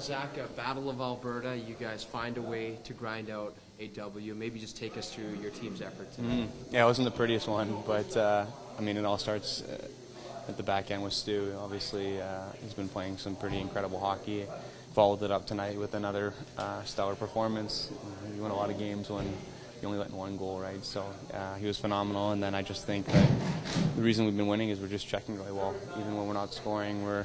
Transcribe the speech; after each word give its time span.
Zach, 0.00 0.38
uh, 0.38 0.46
Battle 0.56 0.88
of 0.88 1.00
Alberta, 1.00 1.56
you 1.56 1.74
guys 1.78 2.02
find 2.02 2.38
a 2.38 2.42
way 2.42 2.78
to 2.84 2.92
grind 2.94 3.28
out 3.28 3.54
a 3.78 3.88
W. 3.88 4.34
Maybe 4.34 4.58
just 4.58 4.76
take 4.76 4.96
us 4.96 5.12
through 5.12 5.34
your 5.42 5.50
team's 5.50 5.82
effort 5.82 6.12
tonight. 6.14 6.48
Yeah, 6.70 6.84
it 6.84 6.86
wasn't 6.86 7.04
the 7.04 7.16
prettiest 7.16 7.48
one, 7.48 7.76
but 7.86 8.16
uh, 8.16 8.46
I 8.78 8.80
mean, 8.80 8.96
it 8.96 9.04
all 9.04 9.18
starts 9.18 9.62
uh, 9.62 9.88
at 10.48 10.56
the 10.56 10.62
back 10.62 10.90
end 10.90 11.02
with 11.02 11.12
Stu. 11.12 11.54
Obviously, 11.58 12.20
uh, 12.20 12.44
he's 12.62 12.72
been 12.72 12.88
playing 12.88 13.18
some 13.18 13.36
pretty 13.36 13.58
incredible 13.58 14.00
hockey. 14.00 14.46
Followed 14.94 15.22
it 15.22 15.30
up 15.30 15.46
tonight 15.46 15.78
with 15.78 15.94
another 15.94 16.32
stellar 16.84 17.14
performance. 17.14 17.92
You 18.34 18.42
win 18.42 18.50
a 18.50 18.56
lot 18.56 18.70
of 18.70 18.78
games 18.78 19.08
when 19.08 19.24
you 19.24 19.86
only 19.86 19.98
let 19.98 20.08
in 20.08 20.16
one 20.16 20.36
goal, 20.36 20.58
right? 20.58 20.84
So 20.84 21.04
he 21.60 21.66
was 21.66 21.78
phenomenal. 21.78 22.32
And 22.32 22.42
then 22.42 22.56
I 22.56 22.62
just 22.62 22.86
think 22.86 23.06
that 23.06 23.30
the 23.94 24.02
reason 24.02 24.24
we've 24.24 24.36
been 24.36 24.48
winning 24.48 24.70
is 24.70 24.80
we're 24.80 24.88
just 24.88 25.06
checking 25.06 25.36
really 25.36 25.52
well. 25.52 25.76
Even 25.96 26.16
when 26.16 26.26
we're 26.26 26.34
not 26.34 26.52
scoring, 26.52 27.04
we're 27.04 27.24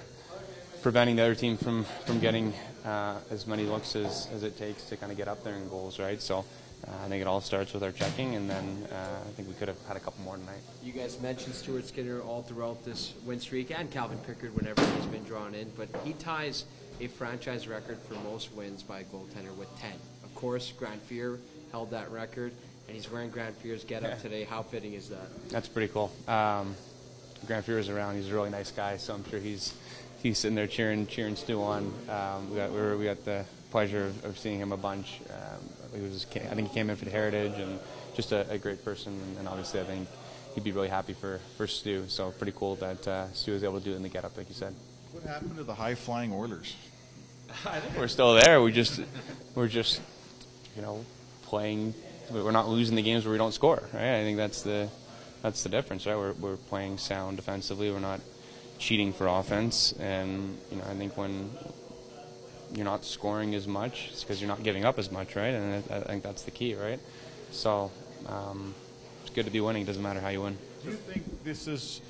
preventing 0.85 1.15
the 1.15 1.23
other 1.23 1.33
team 1.33 1.57
from 1.57 1.83
from 2.05 2.19
getting 2.19 2.53
uh, 2.85 3.15
as 3.31 3.47
many 3.47 3.63
looks 3.63 3.95
as, 3.95 4.27
as 4.35 4.43
it 4.43 4.55
takes 4.55 4.83
to 4.83 4.95
kind 4.95 5.11
of 5.11 5.17
get 5.17 5.27
up 5.27 5.43
there 5.43 5.55
in 5.55 5.67
goals, 5.67 5.97
right? 5.97 6.21
So 6.21 6.45
uh, 6.87 6.91
I 7.03 7.07
think 7.09 7.21
it 7.23 7.27
all 7.27 7.41
starts 7.41 7.73
with 7.73 7.81
our 7.81 7.91
checking, 7.91 8.35
and 8.35 8.47
then 8.47 8.85
uh, 8.91 8.95
I 9.27 9.31
think 9.31 9.47
we 9.47 9.55
could 9.55 9.67
have 9.67 9.79
had 9.87 9.97
a 9.97 9.99
couple 9.99 10.23
more 10.23 10.37
tonight. 10.37 10.59
You 10.83 10.91
guys 10.91 11.19
mentioned 11.19 11.55
Stuart 11.55 11.87
Skinner 11.87 12.21
all 12.21 12.43
throughout 12.43 12.85
this 12.85 13.15
win 13.25 13.39
streak 13.39 13.71
and 13.75 13.89
Calvin 13.89 14.19
Pickard 14.27 14.55
whenever 14.55 14.79
he's 14.95 15.07
been 15.07 15.23
drawn 15.23 15.55
in, 15.55 15.71
but 15.75 15.89
he 16.03 16.13
ties 16.13 16.65
a 17.01 17.07
franchise 17.07 17.67
record 17.67 17.97
for 18.07 18.13
most 18.29 18.53
wins 18.53 18.83
by 18.83 18.99
a 18.99 19.03
goaltender 19.05 19.57
with 19.57 19.75
10. 19.79 19.91
Of 20.23 20.35
course, 20.35 20.71
Grant 20.77 21.01
Fuhr 21.09 21.39
held 21.71 21.89
that 21.89 22.11
record, 22.11 22.51
and 22.87 22.95
he's 22.95 23.11
wearing 23.11 23.31
Grant 23.31 23.59
Fuhr's 23.59 23.83
get 23.83 24.03
up 24.03 24.11
Yeah. 24.11 24.15
today. 24.17 24.43
How 24.43 24.61
fitting 24.61 24.93
is 24.93 25.09
that? 25.09 25.49
That's 25.49 25.67
pretty 25.67 25.91
cool. 25.91 26.11
Um, 26.27 26.75
Grant 27.47 27.67
is 27.67 27.89
around. 27.89 28.17
He's 28.17 28.29
a 28.29 28.33
really 28.35 28.51
nice 28.51 28.69
guy, 28.69 28.97
so 28.97 29.15
I'm 29.15 29.27
sure 29.29 29.39
he's 29.39 29.73
he's 30.25 30.39
sitting 30.39 30.55
there 30.55 30.65
cheering 30.65 31.05
cheering 31.05 31.35
Stu 31.35 31.61
on. 31.61 31.93
Um, 32.09 32.49
we 32.49 32.55
got 32.57 32.71
we, 32.71 32.81
were, 32.81 32.97
we 32.97 33.05
got 33.05 33.23
the 33.25 33.45
pleasure 33.69 34.05
of, 34.07 34.25
of 34.25 34.39
seeing 34.39 34.59
him 34.59 34.71
a 34.71 34.77
bunch. 34.77 35.21
Um, 35.29 35.69
he 35.93 36.01
was 36.01 36.25
I 36.33 36.55
think 36.55 36.69
he 36.69 36.73
came 36.73 36.89
in 36.89 36.95
for 36.95 37.05
the 37.05 37.11
Heritage 37.11 37.59
and 37.59 37.79
just 38.15 38.31
a, 38.31 38.49
a 38.49 38.57
great 38.57 38.83
person. 38.83 39.19
And 39.37 39.47
obviously, 39.47 39.79
I 39.79 39.83
think 39.83 40.07
he'd 40.55 40.63
be 40.63 40.71
really 40.71 40.89
happy 40.89 41.13
for 41.13 41.39
for 41.57 41.67
Stu. 41.67 42.05
So 42.07 42.31
pretty 42.31 42.53
cool 42.55 42.75
that 42.77 43.07
uh, 43.07 43.31
Stu 43.33 43.53
was 43.53 43.63
able 43.63 43.77
to 43.79 43.85
do 43.85 43.91
it 43.93 43.97
in 43.97 44.03
the 44.03 44.09
get 44.09 44.25
up, 44.25 44.35
like 44.35 44.49
you 44.49 44.55
said. 44.55 44.73
What 45.11 45.23
happened 45.23 45.57
to 45.57 45.63
the 45.63 45.75
high 45.75 45.95
flying 45.95 46.33
Oilers? 46.33 46.75
I 47.65 47.79
think 47.79 47.95
we're 47.95 48.07
still 48.07 48.33
there. 48.33 48.61
We 48.61 48.71
just 48.71 48.99
we're 49.53 49.67
just 49.67 50.01
you 50.75 50.81
know 50.81 51.05
playing. 51.43 51.93
We're 52.31 52.49
not 52.49 52.67
losing 52.67 52.95
the 52.95 53.03
games 53.03 53.25
where 53.25 53.31
we 53.31 53.37
don't 53.37 53.53
score, 53.53 53.83
right? 53.93 54.15
I 54.15 54.23
think 54.23 54.37
that's 54.37 54.63
the 54.63 54.89
that's 55.43 55.61
the 55.61 55.69
difference, 55.69 56.07
right? 56.07 56.17
We're 56.17 56.33
we're 56.33 56.57
playing 56.57 56.97
sound 56.97 57.37
defensively. 57.37 57.91
We're 57.91 57.99
not 57.99 58.21
cheating 58.77 59.13
for 59.13 59.27
offense, 59.27 59.93
and 59.99 60.57
you 60.71 60.77
know 60.77 60.83
I 60.89 60.93
think 60.95 61.17
when 61.17 61.49
you're 62.73 62.85
not 62.85 63.05
scoring 63.05 63.55
as 63.55 63.67
much, 63.67 64.09
it's 64.11 64.23
because 64.23 64.41
you're 64.41 64.49
not 64.49 64.63
giving 64.63 64.85
up 64.85 64.99
as 64.99 65.11
much, 65.11 65.35
right? 65.35 65.53
And 65.53 65.83
I, 65.89 65.97
I 65.97 66.01
think 66.01 66.23
that's 66.23 66.43
the 66.43 66.51
key, 66.51 66.75
right? 66.75 66.99
So 67.51 67.91
um, 68.27 68.73
it's 69.21 69.33
good 69.33 69.45
to 69.45 69.51
be 69.51 69.61
winning. 69.61 69.83
It 69.83 69.85
Doesn't 69.85 70.03
matter 70.03 70.19
how 70.19 70.29
you 70.29 70.41
win. 70.41 70.57
Do 70.83 70.89
you 70.89 70.95
think 70.95 71.43
this 71.43 71.67
is 71.67 72.01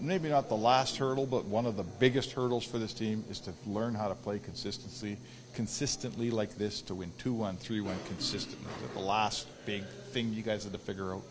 maybe 0.00 0.28
not 0.28 0.48
the 0.48 0.56
last 0.56 0.96
hurdle, 0.96 1.26
but 1.26 1.44
one 1.46 1.66
of 1.66 1.76
the 1.76 1.82
biggest 1.82 2.32
hurdles 2.32 2.64
for 2.64 2.78
this 2.78 2.92
team 2.92 3.24
is 3.30 3.40
to 3.40 3.52
learn 3.66 3.94
how 3.94 4.08
to 4.08 4.14
play 4.14 4.38
consistency, 4.38 5.16
consistently 5.54 6.30
like 6.30 6.56
this 6.56 6.80
to 6.82 6.94
win 6.94 7.12
2 7.18 7.32
1, 7.32 7.56
3 7.56 7.80
1 7.80 7.96
consistently? 8.06 8.70
Is 8.84 8.90
the 8.92 9.00
last 9.00 9.46
big 9.64 9.84
thing 10.12 10.32
you 10.32 10.42
guys 10.42 10.64
had 10.64 10.72
to 10.72 10.78
figure 10.78 11.14
out? 11.14 11.22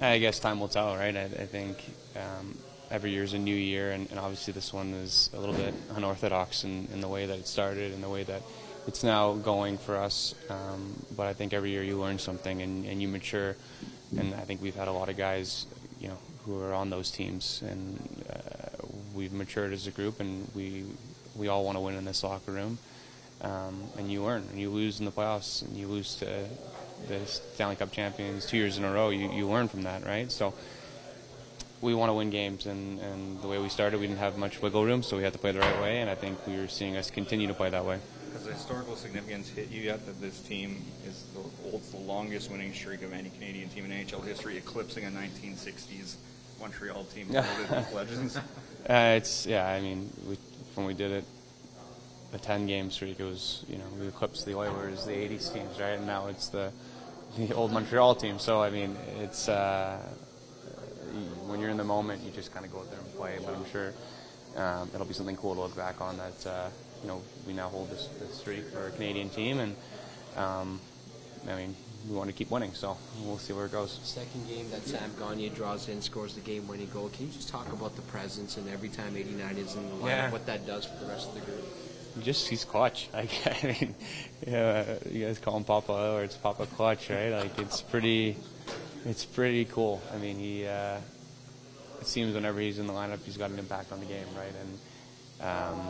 I 0.00 0.18
guess 0.18 0.40
time 0.40 0.58
will 0.58 0.68
tell, 0.68 0.96
right? 0.96 1.14
I, 1.16 1.24
I 1.24 1.46
think 1.46 1.78
um, 2.16 2.58
every 2.92 3.10
year 3.10 3.22
is 3.22 3.32
a 3.32 3.38
new 3.38 3.54
year, 3.54 3.90
and, 3.90 4.08
and 4.10 4.20
obviously 4.20 4.52
this 4.52 4.72
one 4.72 4.92
is 4.92 5.30
a 5.32 5.40
little 5.40 5.54
bit 5.54 5.74
unorthodox 5.96 6.62
in, 6.62 6.86
in 6.92 7.00
the 7.00 7.08
way 7.08 7.24
that 7.24 7.38
it 7.38 7.48
started 7.48 7.92
and 7.92 8.04
the 8.04 8.08
way 8.08 8.22
that 8.22 8.42
it's 8.86 9.02
now 9.02 9.32
going 9.32 9.78
for 9.78 9.96
us. 9.96 10.34
Um, 10.50 11.02
but 11.16 11.26
I 11.26 11.32
think 11.32 11.54
every 11.54 11.70
year 11.70 11.82
you 11.82 11.98
learn 11.98 12.18
something 12.18 12.60
and, 12.60 12.84
and 12.84 13.00
you 13.00 13.08
mature, 13.08 13.56
and 14.16 14.34
I 14.34 14.40
think 14.40 14.60
we've 14.60 14.76
had 14.76 14.88
a 14.88 14.92
lot 14.92 15.08
of 15.08 15.16
guys, 15.16 15.66
you 16.00 16.08
know, 16.08 16.18
who 16.44 16.60
are 16.60 16.74
on 16.74 16.90
those 16.90 17.10
teams, 17.10 17.62
and 17.66 18.24
uh, 18.28 18.86
we've 19.14 19.32
matured 19.32 19.72
as 19.72 19.86
a 19.86 19.90
group, 19.90 20.20
and 20.20 20.48
we 20.54 20.84
we 21.34 21.48
all 21.48 21.64
want 21.64 21.76
to 21.76 21.80
win 21.80 21.94
in 21.94 22.04
this 22.04 22.22
locker 22.22 22.52
room. 22.52 22.78
Um, 23.40 23.84
and 23.96 24.10
you 24.10 24.22
learn, 24.22 24.44
and 24.50 24.60
you 24.60 24.68
lose 24.68 24.98
in 24.98 25.06
the 25.06 25.12
playoffs, 25.12 25.62
and 25.62 25.76
you 25.76 25.86
lose 25.86 26.16
to 26.16 26.26
the 27.08 27.26
Stanley 27.26 27.76
Cup 27.76 27.90
champions 27.90 28.44
two 28.44 28.56
years 28.56 28.76
in 28.76 28.84
a 28.84 28.92
row. 28.92 29.10
You, 29.10 29.32
you 29.32 29.48
learn 29.48 29.68
from 29.68 29.82
that, 29.84 30.04
right? 30.04 30.30
So 30.30 30.52
we 31.82 31.94
want 31.94 32.10
to 32.10 32.14
win 32.14 32.30
games, 32.30 32.66
and, 32.66 33.00
and 33.00 33.42
the 33.42 33.48
way 33.48 33.58
we 33.58 33.68
started, 33.68 34.00
we 34.00 34.06
didn't 34.06 34.20
have 34.20 34.38
much 34.38 34.62
wiggle 34.62 34.84
room, 34.84 35.02
so 35.02 35.16
we 35.16 35.24
had 35.24 35.32
to 35.32 35.38
play 35.38 35.50
the 35.50 35.58
right 35.58 35.82
way, 35.82 36.00
and 36.00 36.08
I 36.08 36.14
think 36.14 36.38
we 36.46 36.56
were 36.56 36.68
seeing 36.68 36.96
us 36.96 37.10
continue 37.10 37.48
to 37.48 37.54
play 37.54 37.70
that 37.70 37.84
way. 37.84 37.98
Has 38.32 38.44
the 38.44 38.52
historical 38.52 38.94
significance 38.94 39.48
hit 39.48 39.68
you 39.68 39.82
yet 39.82 40.06
that 40.06 40.20
this 40.20 40.40
team 40.40 40.82
is 41.06 41.24
the, 41.34 41.40
holds 41.68 41.90
the 41.90 41.98
longest 41.98 42.50
winning 42.50 42.72
streak 42.72 43.02
of 43.02 43.12
any 43.12 43.30
Canadian 43.30 43.68
team 43.68 43.84
in 43.84 43.90
NHL 43.90 44.24
history, 44.24 44.56
eclipsing 44.56 45.04
a 45.04 45.08
1960s 45.08 46.14
Montreal 46.60 47.04
team 47.04 47.28
loaded 47.30 47.70
with 47.70 47.92
legends? 47.94 48.36
Uh, 48.36 49.14
it's 49.16 49.46
yeah. 49.46 49.66
I 49.66 49.80
mean, 49.80 50.08
we, 50.28 50.38
when 50.76 50.86
we 50.86 50.94
did 50.94 51.10
it, 51.10 51.24
the 52.30 52.38
ten 52.38 52.66
game 52.66 52.90
streak, 52.90 53.18
it 53.18 53.24
was 53.24 53.64
you 53.68 53.78
know 53.78 53.84
we 53.98 54.06
eclipsed 54.06 54.46
the 54.46 54.54
Oilers, 54.54 55.04
the 55.04 55.12
'80s 55.12 55.52
teams, 55.52 55.80
right? 55.80 55.98
And 55.98 56.06
now 56.06 56.28
it's 56.28 56.48
the 56.48 56.72
the 57.36 57.52
old 57.52 57.72
Montreal 57.72 58.14
team. 58.14 58.38
So 58.38 58.62
I 58.62 58.70
mean, 58.70 58.96
it's 59.18 59.48
uh, 59.48 59.98
when 61.46 61.60
you're 61.60 61.70
in 61.70 61.76
the 61.76 61.84
moment, 62.02 62.22
you 62.24 62.30
just 62.32 62.52
kind 62.52 62.64
of 62.66 62.72
go 62.72 62.78
out 62.80 62.90
there 62.90 62.98
and 63.00 63.14
play. 63.16 63.38
But 63.44 63.54
I'm 63.54 63.66
sure 63.70 63.92
um, 64.56 64.90
it'll 64.94 65.06
be 65.06 65.14
something 65.14 65.36
cool 65.36 65.54
to 65.54 65.60
look 65.62 65.76
back 65.76 66.00
on 66.00 66.16
that 66.18 66.46
uh, 66.46 66.68
you 67.02 67.08
know 67.08 67.22
we 67.46 67.52
now 67.52 67.68
hold 67.68 67.90
this, 67.90 68.08
this 68.20 68.34
streak 68.38 68.64
for 68.70 68.86
a 68.86 68.90
Canadian 68.90 69.30
team, 69.30 69.58
and 69.60 69.76
um, 70.36 70.80
I 71.48 71.54
mean 71.56 71.74
we 72.08 72.16
want 72.16 72.28
to 72.28 72.34
keep 72.34 72.50
winning. 72.50 72.72
So 72.74 72.96
we'll 73.24 73.38
see 73.38 73.52
where 73.52 73.66
it 73.66 73.72
goes. 73.72 74.00
Second 74.02 74.48
game 74.48 74.68
that 74.72 74.82
Sam 74.84 75.10
Gagner 75.20 75.50
draws 75.54 75.88
in, 75.88 76.02
scores 76.02 76.34
the 76.34 76.40
game-winning 76.40 76.88
goal. 76.92 77.08
Can 77.10 77.26
you 77.26 77.32
just 77.32 77.48
talk 77.48 77.72
about 77.72 77.94
the 77.94 78.02
presence 78.02 78.56
and 78.56 78.68
every 78.68 78.88
time 78.88 79.16
89 79.16 79.56
is 79.56 79.76
in 79.76 79.88
the 79.88 79.94
lineup, 79.94 80.06
Yeah. 80.08 80.30
what 80.32 80.44
that 80.46 80.66
does 80.66 80.84
for 80.84 80.96
the 80.96 81.06
rest 81.08 81.28
of 81.28 81.34
the 81.36 81.40
group? 81.42 81.62
Just 82.20 82.48
he's 82.48 82.64
clutch. 82.64 83.08
Like 83.14 83.30
I 83.46 83.66
mean, 83.80 83.94
yeah, 84.44 84.96
you 85.08 85.24
guys 85.26 85.38
call 85.38 85.56
him 85.56 85.62
Papa 85.62 85.92
or 86.16 86.24
it's 86.24 86.36
Papa 86.36 86.66
Clutch, 86.66 87.08
right? 87.08 87.30
Like 87.30 87.56
it's 87.60 87.80
pretty, 87.82 88.36
it's 89.06 89.24
pretty 89.24 89.64
cool. 89.66 90.02
I 90.12 90.18
mean, 90.18 90.38
he 90.38 90.66
uh, 90.66 90.96
it 92.02 92.08
seems 92.08 92.34
whenever 92.34 92.58
he's 92.58 92.80
in 92.80 92.88
the 92.88 92.92
lineup, 92.92 93.22
he's 93.24 93.36
got 93.36 93.50
an 93.50 93.58
impact 93.60 93.92
on 93.92 94.00
the 94.00 94.06
game, 94.06 94.26
right? 94.36 94.52
And 94.60 95.48
um, 95.48 95.80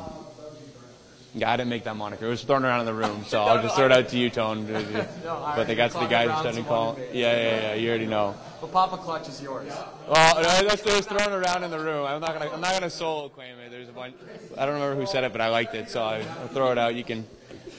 yeah, 1.34 1.50
I 1.50 1.56
didn't 1.56 1.71
make 1.71 1.84
that 1.84 1.97
moniker. 1.97 2.27
It 2.27 2.28
was 2.28 2.43
thrown 2.43 2.67
around 2.67 2.81
in 2.81 2.87
the 2.87 2.93
room, 2.93 3.25
so 3.27 3.43
I'll 3.43 3.62
just 3.62 3.75
throw 3.77 3.87
it 3.87 3.93
out 3.93 4.09
to 4.11 4.19
you, 4.19 4.28
Tone. 4.28 4.67
but 5.25 5.65
they 5.65 5.75
got 5.75 5.91
to 5.93 5.99
the 6.01 6.06
guy 6.06 6.28
who's 6.28 6.39
starting 6.39 6.62
to 6.62 6.69
call. 6.69 6.99
Yeah, 7.12 7.34
yeah, 7.34 7.61
yeah. 7.61 7.75
You 7.75 7.89
already 7.89 8.06
know. 8.06 8.34
But 8.61 8.72
Papa 8.72 8.99
Clutch 8.99 9.28
is 9.28 9.41
yours. 9.41 9.72
Well, 10.06 10.34
no, 10.37 10.69
that's 10.69 10.83
it 10.83 10.95
was 10.95 11.06
thrown 11.06 11.33
around 11.33 11.65
in 11.65 11.71
the 11.71 11.78
room. 11.78 12.06
I'm 12.06 12.21
not 12.21 12.34
gonna, 12.34 12.51
I'm 12.51 12.61
not 12.61 12.75
gonna 12.75 12.91
solo 12.91 13.31
claim 13.31 13.59
it. 13.59 13.71
There's 13.71 13.89
a 13.89 13.93
bunch. 13.93 14.15
I 14.59 14.67
don't 14.67 14.75
remember 14.75 15.01
who 15.01 15.06
said 15.06 15.25
it, 15.25 15.33
but 15.33 15.41
I 15.41 15.49
liked 15.49 15.75
it, 15.75 15.89
so 15.89 16.03
I, 16.03 16.19
I'll 16.19 16.49
throw 16.49 16.72
it 16.72 16.78
out. 16.78 16.95
You 16.95 17.05
can 17.05 17.27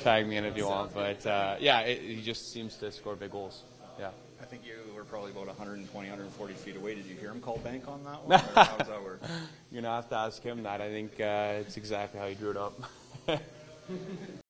tag 0.01 0.27
me 0.27 0.37
in 0.37 0.45
if 0.45 0.57
you 0.57 0.67
want. 0.67 0.91
But 0.95 1.23
uh, 1.27 1.57
yeah, 1.59 1.81
it, 1.81 2.01
he 2.01 2.21
just 2.23 2.51
seems 2.51 2.77
to 2.77 2.91
score 2.91 3.15
big 3.15 3.31
goals. 3.31 3.61
Yeah. 3.99 4.09
I 4.43 4.45
think 4.45 4.63
you 4.65 4.93
were 4.93 5.05
probably 5.05 5.31
about 5.31 5.47
120, 5.47 5.87
140 6.09 6.53
feet 6.55 6.75
away. 6.75 6.95
Did 6.95 7.05
you 7.05 7.15
hear 7.15 7.31
him 7.31 7.39
call 7.39 7.59
bank 7.59 7.87
on 7.87 8.03
that 8.03 8.25
one? 8.25 8.41
Or 8.41 8.43
how 8.65 8.75
does 8.75 8.89
that 8.89 9.01
work? 9.01 9.21
You're 9.71 9.81
gonna 9.81 9.95
have 9.95 10.09
to 10.09 10.17
ask 10.17 10.43
him 10.43 10.63
that. 10.63 10.81
I 10.81 10.89
think 10.89 11.13
uh, 11.17 11.61
it's 11.61 11.77
exactly 11.77 12.19
how 12.19 12.27
he 12.27 12.35
drew 12.35 12.51
it 12.51 12.57
up. 12.57 12.77